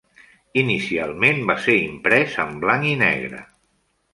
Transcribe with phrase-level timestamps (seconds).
[0.61, 3.45] Inicialment va ser imprès en blanc i negre.